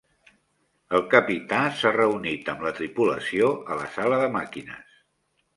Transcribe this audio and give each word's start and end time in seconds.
El 0.99 1.03
capità 1.11 1.59
s'ha 1.81 1.91
reunit 1.97 2.49
amb 2.55 2.65
la 2.69 2.73
tripulació 2.81 3.53
a 3.77 3.81
la 3.83 3.87
sala 3.99 4.21
de 4.25 4.31
màquines. 4.39 5.01